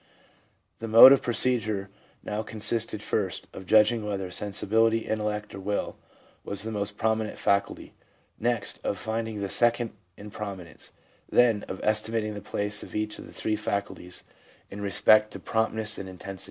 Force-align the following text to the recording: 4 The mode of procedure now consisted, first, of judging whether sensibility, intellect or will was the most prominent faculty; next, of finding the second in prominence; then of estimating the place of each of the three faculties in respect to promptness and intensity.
4 0.79 0.87
The 0.87 0.87
mode 0.87 1.11
of 1.11 1.21
procedure 1.21 1.91
now 2.23 2.41
consisted, 2.41 3.03
first, 3.03 3.45
of 3.53 3.67
judging 3.67 4.03
whether 4.03 4.31
sensibility, 4.31 5.05
intellect 5.05 5.53
or 5.53 5.59
will 5.59 5.95
was 6.43 6.63
the 6.63 6.71
most 6.71 6.97
prominent 6.97 7.37
faculty; 7.37 7.93
next, 8.39 8.83
of 8.83 8.97
finding 8.97 9.41
the 9.41 9.47
second 9.47 9.91
in 10.17 10.31
prominence; 10.31 10.91
then 11.29 11.61
of 11.67 11.79
estimating 11.83 12.33
the 12.33 12.41
place 12.41 12.81
of 12.81 12.95
each 12.95 13.19
of 13.19 13.27
the 13.27 13.31
three 13.31 13.55
faculties 13.55 14.23
in 14.71 14.81
respect 14.81 15.29
to 15.33 15.39
promptness 15.39 15.99
and 15.99 16.09
intensity. 16.09 16.39